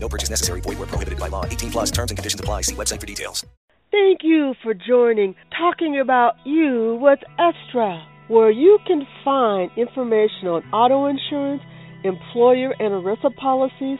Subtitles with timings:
[0.00, 0.60] No purchase necessary.
[0.60, 1.44] Void where prohibited by law.
[1.44, 2.62] 18 plus terms and conditions apply.
[2.62, 3.44] See website for details.
[3.90, 10.62] Thank you for joining Talking About You with Estra, where you can find information on
[10.72, 11.62] auto insurance,
[12.04, 13.98] employer and ERISA policies,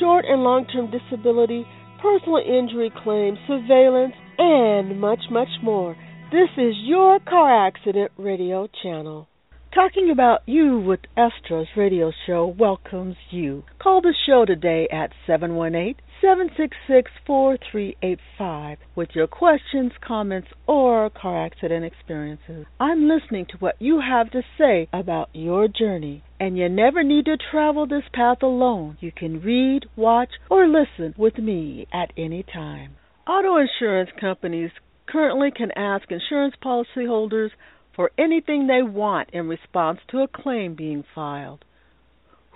[0.00, 1.66] short and long term disability,
[2.00, 5.94] personal injury claims, surveillance, and much, much more.
[6.32, 9.28] This is your car accident radio channel.
[9.76, 13.62] Talking About You with Estra's radio show welcomes you.
[13.78, 21.84] Call the show today at 718 766 4385 with your questions, comments, or car accident
[21.84, 22.64] experiences.
[22.80, 26.24] I'm listening to what you have to say about your journey.
[26.40, 28.96] And you never need to travel this path alone.
[29.00, 32.96] You can read, watch, or listen with me at any time.
[33.28, 34.70] Auto insurance companies
[35.06, 37.50] currently can ask insurance policyholders
[37.96, 41.64] for anything they want in response to a claim being filed.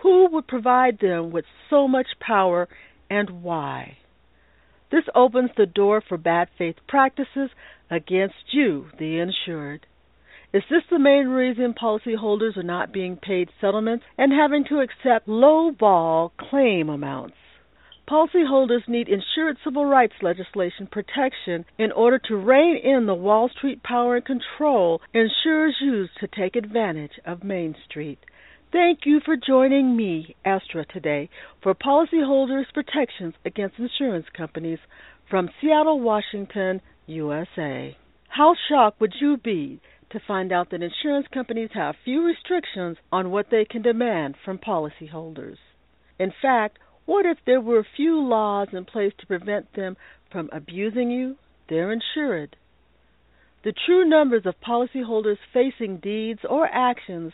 [0.02, 2.68] Who would provide them with so much power
[3.08, 3.96] and why?
[4.92, 7.50] This opens the door for bad faith practices
[7.90, 9.86] against you, the insured.
[10.52, 15.28] Is this the main reason policyholders are not being paid settlements and having to accept
[15.28, 17.36] low ball claim amounts?
[18.10, 23.84] Policyholders need insured civil rights legislation protection in order to rein in the Wall Street
[23.84, 28.18] power and control insurers use to take advantage of Main Street.
[28.72, 31.30] Thank you for joining me, Estra, today
[31.62, 34.80] for Policyholders Protections Against Insurance Companies
[35.30, 37.96] from Seattle, Washington, USA.
[38.26, 39.80] How shocked would you be
[40.10, 44.58] to find out that insurance companies have few restrictions on what they can demand from
[44.58, 45.58] policyholders?
[46.18, 46.78] In fact,
[47.10, 49.96] what if there were few laws in place to prevent them
[50.30, 51.34] from abusing you,
[51.68, 52.54] their insured?
[53.64, 57.32] The true numbers of policyholders facing deeds or actions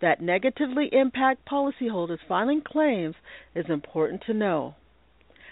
[0.00, 3.16] that negatively impact policyholders filing claims
[3.54, 4.76] is important to know.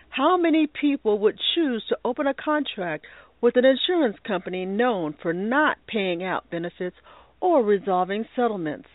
[0.08, 3.04] How many people would choose to open a contract
[3.42, 6.96] with an insurance company known for not paying out benefits
[7.42, 8.88] or resolving settlements?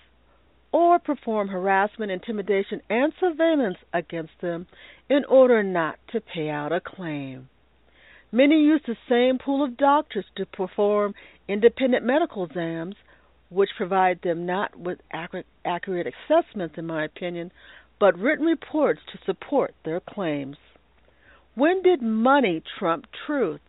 [0.72, 4.68] Or perform harassment, intimidation, and surveillance against them
[5.10, 7.50] in order not to pay out a claim.
[8.32, 11.14] Many use the same pool of doctors to perform
[11.50, 12.96] independent medical exams,
[13.50, 17.52] which provide them not with accurate, assessments, in my opinion,
[18.00, 20.56] but written reports to support their claims.
[21.56, 23.60] When did money trump truth?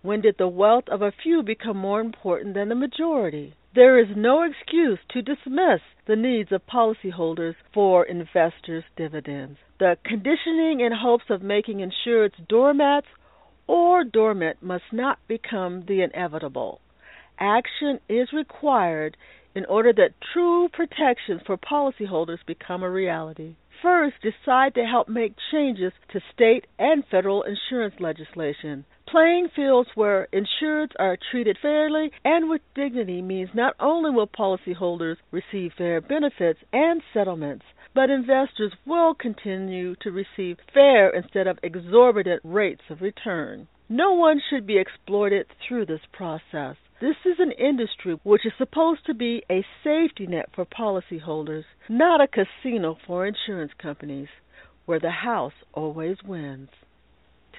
[0.00, 3.54] When did the wealth of a few become more important than the majority?
[3.74, 9.58] There is no excuse to dismiss the needs of policyholders for investors' dividends.
[9.78, 13.06] The conditioning in hopes of making insureds doormats
[13.66, 16.80] or dormant must not become the inevitable.
[17.38, 19.16] Action is required
[19.54, 23.54] in order that true protections for policyholders become a reality.
[23.82, 28.86] First, decide to help make changes to state and federal insurance legislation.
[29.10, 35.16] Playing fields where insureds are treated fairly and with dignity means not only will policyholders
[35.30, 37.64] receive fair benefits and settlements,
[37.94, 43.66] but investors will continue to receive fair instead of exorbitant rates of return.
[43.88, 46.76] No one should be exploited through this process.
[47.00, 52.20] This is an industry which is supposed to be a safety net for policyholders, not
[52.20, 54.28] a casino for insurance companies,
[54.84, 56.68] where the house always wins.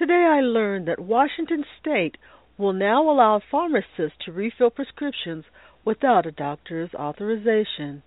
[0.00, 2.16] Today I learned that Washington State
[2.56, 5.44] will now allow pharmacists to refill prescriptions
[5.84, 8.02] without a doctor's authorization.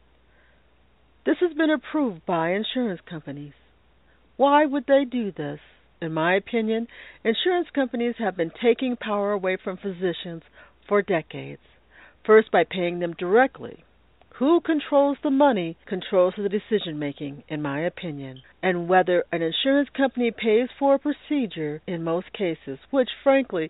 [1.23, 3.53] This has been approved by insurance companies.
[4.37, 5.59] Why would they do this?
[6.01, 6.87] In my opinion,
[7.23, 10.41] insurance companies have been taking power away from physicians
[10.89, 11.61] for decades.
[12.25, 13.83] First, by paying them directly.
[14.37, 18.41] Who controls the money controls the decision making, in my opinion.
[18.63, 23.69] And whether an insurance company pays for a procedure, in most cases, which frankly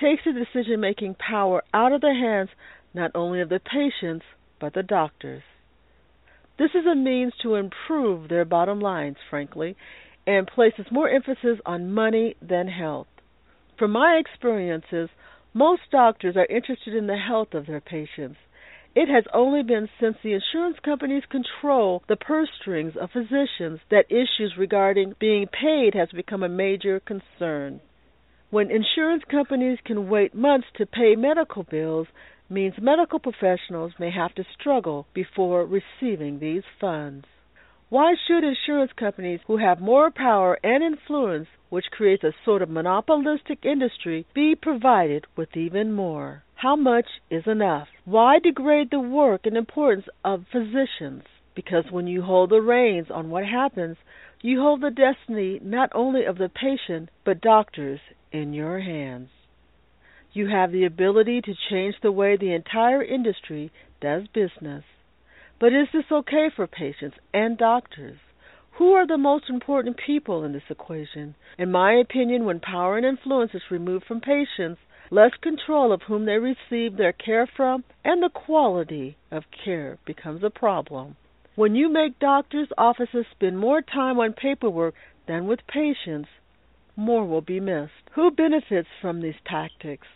[0.00, 2.50] takes the decision making power out of the hands
[2.92, 4.24] not only of the patients,
[4.60, 5.42] but the doctors.
[6.58, 9.76] This is a means to improve their bottom lines, frankly,
[10.26, 13.06] and places more emphasis on money than health.
[13.78, 15.08] From my experiences,
[15.54, 18.38] most doctors are interested in the health of their patients.
[18.92, 24.10] It has only been since the insurance companies control the purse strings of physicians that
[24.10, 27.80] issues regarding being paid has become a major concern.
[28.50, 32.08] When insurance companies can wait months to pay medical bills,
[32.48, 37.26] means medical professionals may have to struggle before receiving these funds.
[37.90, 42.68] Why should insurance companies who have more power and influence, which creates a sort of
[42.68, 46.42] monopolistic industry, be provided with even more?
[46.60, 47.88] How much is enough?
[48.04, 51.22] Why degrade the work and importance of physicians?
[51.54, 53.96] Because when you hold the reins on what happens,
[54.42, 59.30] you hold the destiny not only of the patient, but doctors in your hands.
[60.34, 63.72] You have the ability to change the way the entire industry
[64.02, 64.84] does business.
[65.58, 68.18] But is this okay for patients and doctors?
[68.72, 71.36] Who are the most important people in this equation?
[71.56, 74.78] In my opinion, when power and influence is removed from patients,
[75.10, 80.42] less control of whom they receive their care from and the quality of care becomes
[80.44, 81.16] a problem.
[81.56, 84.94] When you make doctors' offices spend more time on paperwork
[85.26, 86.28] than with patients,
[86.96, 87.92] more will be missed.
[88.14, 90.06] Who benefits from these tactics?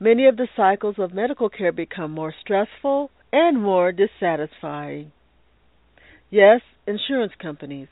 [0.00, 5.12] Many of the cycles of medical care become more stressful and more dissatisfying.
[6.30, 7.88] Yes, insurance companies.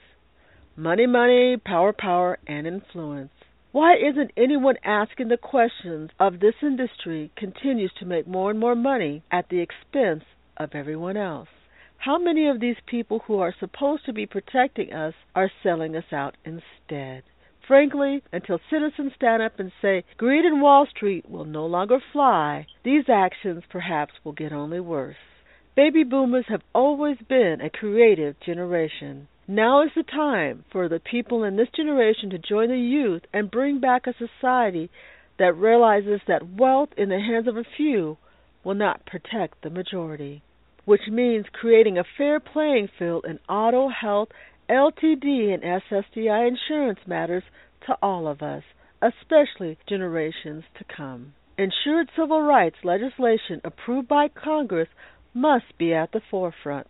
[0.77, 3.31] Money, money, power, power, and influence.
[3.73, 8.75] Why isn't anyone asking the questions of this industry continues to make more and more
[8.75, 10.25] money at the expense
[10.57, 11.49] of everyone else?
[11.97, 16.13] How many of these people who are supposed to be protecting us are selling us
[16.13, 17.23] out instead?
[17.69, 22.67] Frankly, until citizens stand up and say greed in Wall Street will no longer fly,
[22.83, 25.15] these actions perhaps will get only worse.
[25.77, 29.29] Baby boomers have always been a creative generation.
[29.51, 33.51] Now is the time for the people in this generation to join the youth and
[33.51, 34.91] bring back a society
[35.41, 38.17] that realizes that wealth in the hands of a few
[38.63, 40.43] will not protect the majority
[40.85, 44.29] which means creating a fair playing field in auto, health,
[44.69, 47.43] LTD, and SSDI insurance matters
[47.87, 48.63] to all of us,
[49.03, 51.35] especially generations to come.
[51.59, 54.89] Insured civil rights legislation approved by Congress
[55.35, 56.87] must be at the forefront.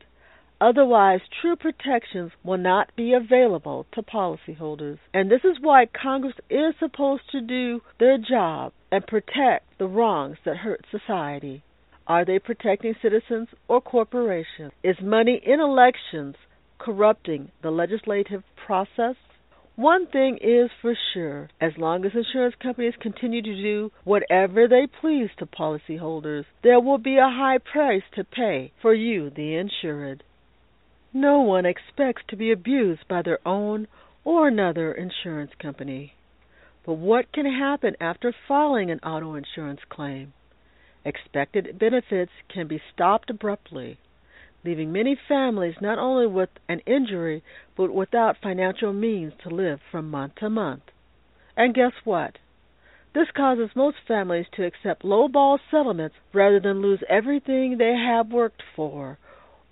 [0.61, 4.99] Otherwise, true protections will not be available to policyholders.
[5.15, 10.37] And this is why Congress is supposed to do their job and protect the wrongs
[10.45, 11.63] that hurt society.
[12.07, 14.73] Are they protecting citizens or corporations?
[14.83, 16.35] Is money in elections
[16.79, 19.17] corrupting the legislative process?
[19.77, 24.87] One thing is for sure as long as insurance companies continue to do whatever they
[25.01, 30.23] please to policyholders, there will be a high price to pay for you, the insured.
[31.13, 33.89] No one expects to be abused by their own
[34.23, 36.15] or another insurance company.
[36.87, 40.33] But what can happen after filing an auto insurance claim?
[41.05, 43.99] Expected benefits can be stopped abruptly,
[44.65, 47.43] leaving many families not only with an injury
[47.77, 50.93] but without financial means to live from month to month.
[51.57, 52.39] And guess what?
[53.15, 58.63] This causes most families to accept low-ball settlements rather than lose everything they have worked
[58.77, 59.19] for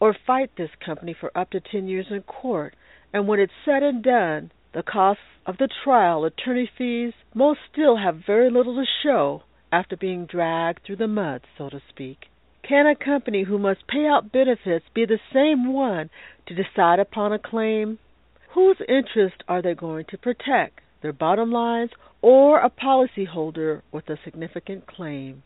[0.00, 2.74] or fight this company for up to 10 years in court.
[3.12, 7.96] And when it's said and done, the costs of the trial, attorney fees, most still
[7.96, 9.42] have very little to show
[9.72, 12.26] after being dragged through the mud, so to speak?
[12.66, 16.10] Can a company who must pay out benefits be the same one
[16.46, 17.98] to decide upon a claim?
[18.54, 21.90] Whose interest are they going to protect, their bottom lines
[22.20, 25.42] or a policyholder with a significant claim?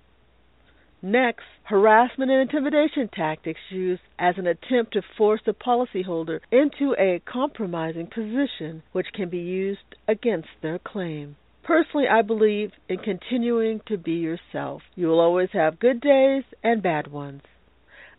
[1.04, 7.20] Next, harassment and intimidation tactics used as an attempt to force the policyholder into a
[7.26, 11.34] compromising position which can be used against their claim.
[11.64, 14.82] Personally, I believe in continuing to be yourself.
[14.94, 17.42] You will always have good days and bad ones.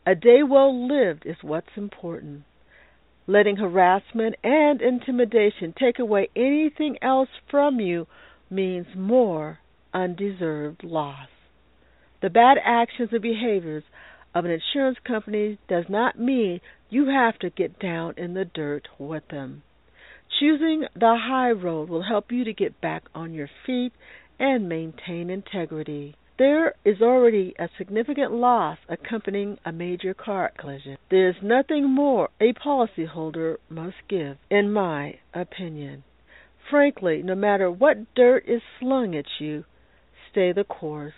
[0.05, 2.43] A day well lived is what's important.
[3.27, 8.07] Letting harassment and intimidation take away anything else from you
[8.49, 9.59] means more
[9.93, 11.29] undeserved loss.
[12.23, 13.83] The bad actions and behaviors
[14.33, 18.87] of an insurance company does not mean you have to get down in the dirt
[18.97, 19.63] with them.
[20.39, 23.91] Choosing the high road will help you to get back on your feet
[24.39, 26.15] and maintain integrity.
[26.39, 30.97] There is already a significant loss accompanying a major car collision.
[31.11, 36.05] There is nothing more a policyholder must give, in my opinion.
[36.69, 39.65] Frankly, no matter what dirt is slung at you,
[40.31, 41.11] stay the course.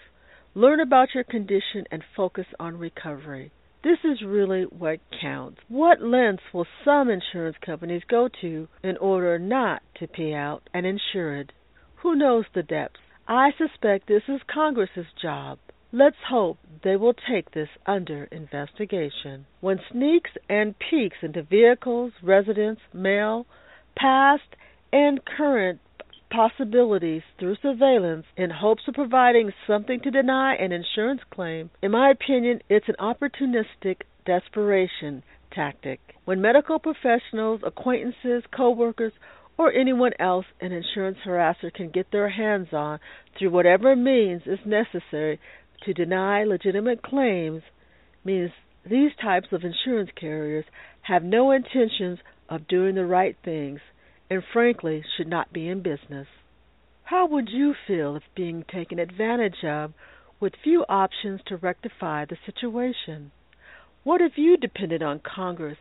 [0.58, 3.52] Learn about your condition and focus on recovery.
[3.84, 5.60] This is really what counts.
[5.68, 10.86] What lengths will some insurance companies go to in order not to pay out an
[10.86, 11.52] insured?
[11.98, 13.02] Who knows the depths?
[13.28, 15.60] I suspect this is Congress's job.
[15.92, 19.46] Let's hope they will take this under investigation.
[19.60, 23.46] When sneaks and peeks into vehicles, residents, mail,
[23.98, 24.56] past
[24.94, 25.82] and current
[26.30, 32.10] possibilities through surveillance in hopes of providing something to deny an insurance claim, in my
[32.10, 36.00] opinion, it's an opportunistic desperation tactic.
[36.26, 39.14] When medical professionals, acquaintances, coworkers,
[39.58, 43.00] or anyone else an insurance harasser can get their hands on
[43.38, 45.40] through whatever means is necessary
[45.84, 47.62] to deny legitimate claims
[48.24, 48.52] means
[48.90, 50.66] these types of insurance carriers
[51.02, 53.80] have no intentions of doing the right things
[54.30, 56.28] and frankly should not be in business.
[57.04, 59.94] How would you feel if being taken advantage of
[60.40, 63.32] with few options to rectify the situation?
[64.04, 65.78] What if you depended on Congress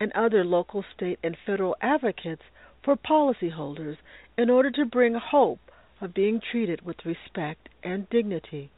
[0.00, 2.42] and other local, state, and federal advocates
[2.84, 3.96] for policyholders
[4.36, 5.60] in order to bring hope
[6.00, 8.70] of being treated with respect and dignity?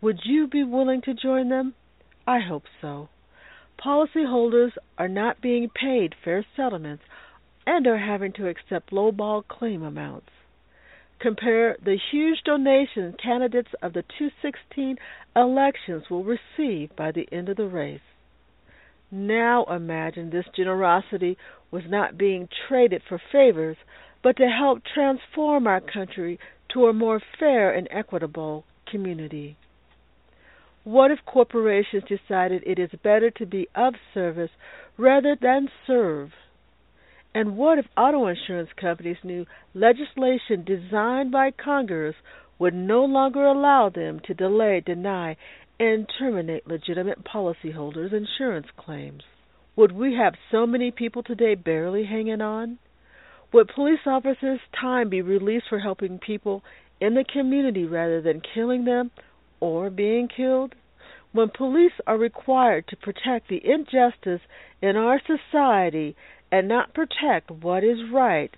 [0.00, 1.74] Would you be willing to join them?
[2.26, 3.08] I hope so.
[3.84, 7.02] Policyholders are not being paid fair settlements
[7.66, 10.30] and are having to accept lowball claim amounts.
[11.20, 14.96] Compare the huge donation candidates of the 2016
[15.36, 18.00] elections will receive by the end of the race.
[19.10, 21.36] Now imagine this generosity
[21.70, 23.76] was not being traded for favors,
[24.22, 26.38] but to help transform our country
[26.72, 29.56] to a more fair and equitable community.
[30.84, 34.50] What if corporations decided it is better to be of service
[34.96, 36.30] rather than serve?
[37.34, 42.16] And what if auto insurance companies knew legislation designed by Congress
[42.58, 45.36] would no longer allow them to delay, deny,
[45.78, 49.22] and terminate legitimate policyholders' insurance claims?
[49.76, 52.78] Would we have so many people today barely hanging on?
[53.52, 56.62] Would police officers' time be released for helping people
[57.00, 59.10] in the community rather than killing them
[59.60, 60.74] or being killed?
[61.32, 64.40] When police are required to protect the injustice
[64.82, 66.16] in our society
[66.52, 68.50] and not protect what is right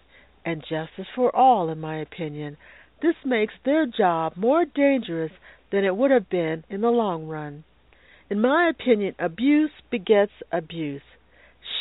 [0.45, 2.57] and justice for all, in my opinion,
[3.01, 5.33] this makes their job more dangerous
[5.71, 7.65] than it would have been in the long run.
[8.31, 11.03] In my opinion, abuse begets abuse.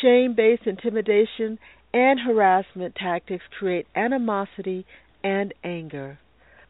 [0.00, 1.58] Shame based intimidation
[1.94, 4.84] and harassment tactics create animosity
[5.22, 6.18] and anger.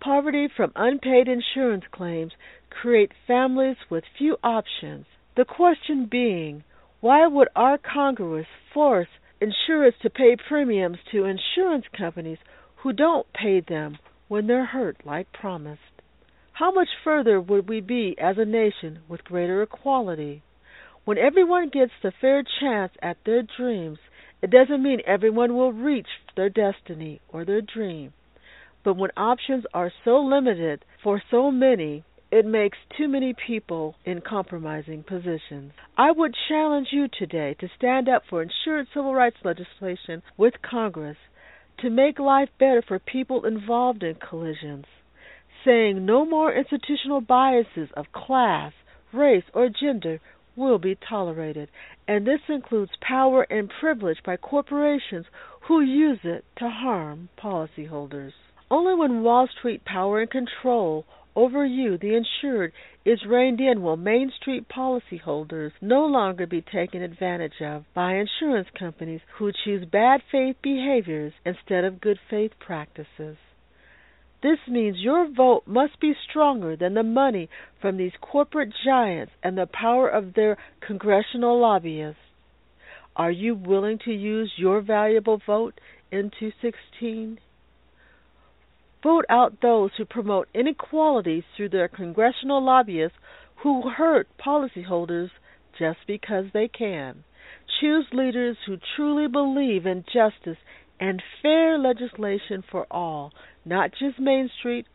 [0.01, 2.33] Poverty from unpaid insurance claims
[2.71, 5.07] create families with few options.
[5.37, 6.65] The question being,
[7.01, 9.09] why would our Congress force
[9.43, 12.39] insurers to pay premiums to insurance companies
[12.83, 15.81] who don't pay them when they're hurt like promised.
[16.53, 20.43] How much further would we be as a nation with greater equality?
[21.05, 23.99] When everyone gets the fair chance at their dreams,
[24.41, 26.07] it doesn't mean everyone will reach
[26.37, 28.13] their destiny or their dream.
[28.85, 34.23] But when options are so limited for so many, it makes too many people in
[34.27, 35.71] compromising positions.
[35.99, 41.19] I would challenge you today to stand up for insurance civil rights legislation with Congress
[41.81, 44.87] to make life better for people involved in collisions,
[45.63, 48.73] saying no more institutional biases of class,
[49.13, 50.19] race, or gender
[50.57, 51.69] will be tolerated,
[52.09, 55.27] and this includes power and privilege by corporations
[55.69, 58.33] who use it to harm policyholders.
[58.71, 62.73] Only when Wall Street power and control over you, the insured,
[63.05, 68.69] is reined in will Main Street policyholders no longer be taken advantage of by insurance
[68.79, 73.37] companies who choose bad faith behaviors instead of good faith practices.
[74.43, 77.49] This means your vote must be stronger than the money
[77.81, 82.21] from these corporate giants and the power of their congressional lobbyists.
[83.15, 87.39] Are you willing to use your valuable vote in 2016?
[89.03, 93.19] Vote out those who promote inequalities through their congressional lobbyists
[93.57, 95.31] who hurt policyholders
[95.77, 97.25] just because they can.
[97.81, 100.59] Choose leaders who truly believe in justice
[101.01, 103.33] and fair legislation for all,
[103.65, 104.87] not just Main Street,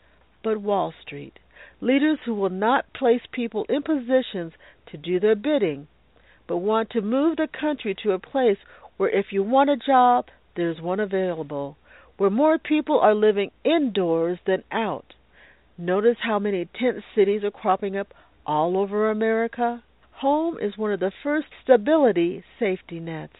[0.41, 1.37] but Wall Street.
[1.81, 4.53] Leaders who will not place people in positions
[4.89, 5.87] to do their bidding,
[6.47, 8.57] but want to move the country to a place
[8.95, 11.77] where if you want a job, there's one available
[12.17, 15.13] where more people are living indoors than out.
[15.77, 18.13] Notice how many tent cities are cropping up
[18.45, 19.83] all over America?
[20.21, 23.37] Home is one of the first stability safety nets.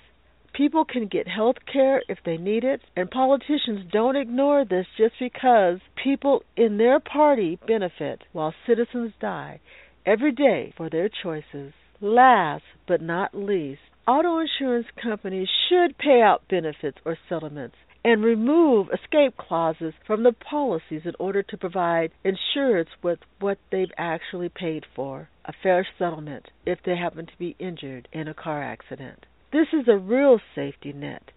[0.53, 5.15] People can get health care if they need it, and politicians don't ignore this just
[5.19, 9.60] because people in their party benefit while citizens die
[10.05, 11.74] every day for their choices.
[12.00, 17.75] Last but not least, auto insurance companies should pay out benefits or settlements
[18.07, 23.91] and remove escape clauses from the policies in order to provide insureds with what they've
[23.97, 28.63] actually paid for a fair settlement if they happen to be injured in a car
[28.63, 29.25] accident.
[29.51, 31.31] This is a real safety net.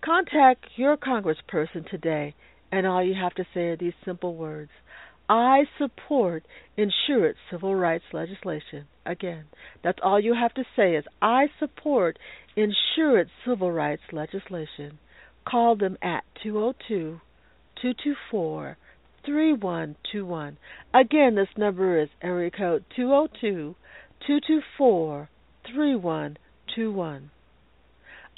[0.00, 2.36] Contact your congressperson today
[2.70, 4.70] And all you have to say are these simple words
[5.28, 6.44] I support
[6.76, 8.86] insurance civil rights legislation.
[9.04, 9.46] Again,
[9.82, 12.20] that's all you have to say is I support
[12.54, 15.00] insurance civil rights legislation.
[15.48, 17.20] Call them at 202
[17.80, 18.76] 224
[19.24, 20.58] 3121.
[20.92, 23.74] Again, this number is area code 202
[24.26, 25.28] 224
[25.72, 27.30] 3121.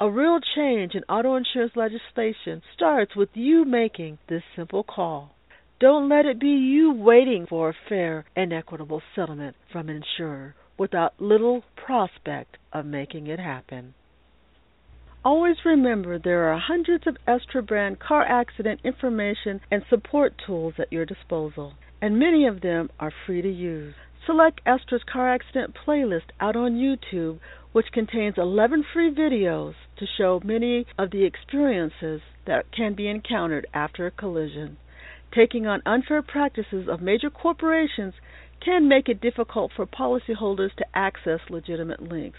[0.00, 5.34] A real change in auto insurance legislation starts with you making this simple call.
[5.80, 10.54] Don't let it be you waiting for a fair and equitable settlement from an insurer
[10.78, 13.94] without little prospect of making it happen.
[15.22, 20.90] Always remember there are hundreds of Estra brand car accident information and support tools at
[20.90, 23.92] your disposal, and many of them are free to use.
[24.24, 27.38] Select Estra's car accident playlist out on YouTube,
[27.72, 33.66] which contains 11 free videos to show many of the experiences that can be encountered
[33.74, 34.78] after a collision.
[35.34, 38.14] Taking on unfair practices of major corporations
[38.64, 42.38] can make it difficult for policyholders to access legitimate links.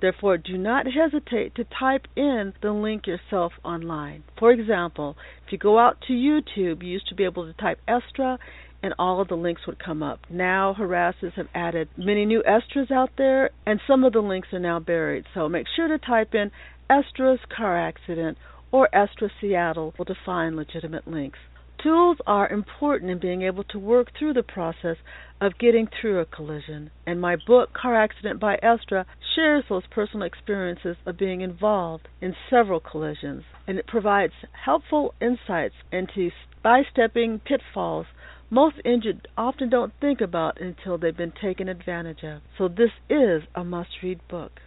[0.00, 4.24] Therefore, do not hesitate to type in the link yourself online.
[4.38, 7.78] For example, if you go out to YouTube, you used to be able to type
[7.88, 8.38] Estra
[8.82, 10.20] and all of the links would come up.
[10.28, 14.58] Now, harassers have added many new Estras out there, and some of the links are
[14.58, 15.24] now buried.
[15.32, 16.50] So make sure to type in
[16.90, 18.36] Estra's car accident
[18.70, 21.38] or Estra Seattle will define legitimate links.
[21.84, 24.96] Tools are important in being able to work through the process
[25.38, 30.26] of getting through a collision, and my book, Car Accident by Estra, shares those personal
[30.26, 34.32] experiences of being involved in several collisions, and it provides
[34.64, 36.30] helpful insights into
[36.62, 38.06] by-stepping pitfalls
[38.48, 42.40] most injured often don't think about until they've been taken advantage of.
[42.56, 44.60] So this is a must-read book.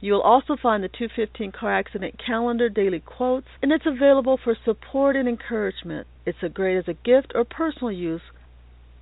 [0.00, 5.16] You'll also find the 215 car accident calendar daily quotes, and it's available for support
[5.16, 6.06] and encouragement.
[6.24, 8.22] It's a great as a gift or personal use.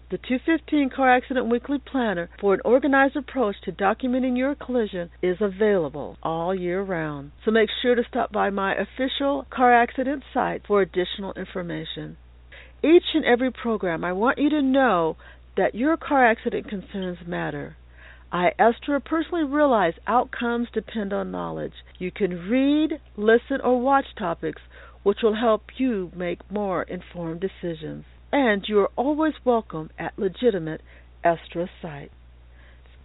[0.09, 5.39] The 215 Car Accident Weekly Planner for an organized approach to documenting your collision is
[5.41, 7.33] available all year round.
[7.45, 12.19] So make sure to stop by my official car accident site for additional information.
[12.85, 15.17] Each and every program, I want you to know
[15.57, 17.77] that your car accident concerns matter.
[18.33, 21.73] I, Estra, personally realize outcomes depend on knowledge.
[21.99, 24.61] You can read, listen, or watch topics
[25.03, 28.05] which will help you make more informed decisions.
[28.33, 30.81] And you are always welcome at legitimate
[31.23, 32.11] Estra site.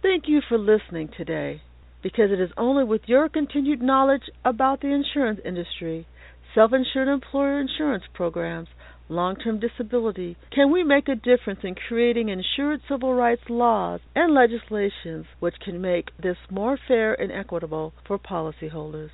[0.02, 1.62] Thank you for listening today,
[2.02, 6.08] because it is only with your continued knowledge about the insurance industry,
[6.56, 8.68] self-insured employer insurance programs,
[9.08, 15.26] long-term disability, can we make a difference in creating insured civil rights laws and legislations
[15.40, 19.10] which can make this more fair and equitable for policyholders.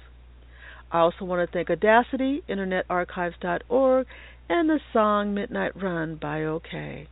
[0.91, 4.07] I also want to thank Audacity, InternetArchives.org,
[4.49, 7.09] and the song Midnight Run by OK.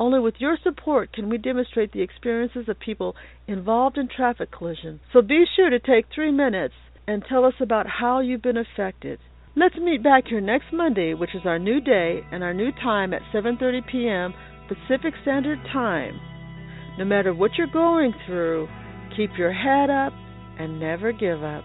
[0.00, 5.00] Only with your support can we demonstrate the experiences of people involved in traffic collisions.
[5.12, 6.74] So be sure to take three minutes
[7.06, 9.18] and tell us about how you've been affected.
[9.58, 13.12] Let's meet back here next Monday, which is our new day and our new time
[13.12, 14.32] at 7:30 p.m.
[14.68, 16.20] Pacific Standard Time.
[16.96, 18.68] No matter what you're going through,
[19.16, 20.12] keep your head up
[20.60, 21.64] and never give up.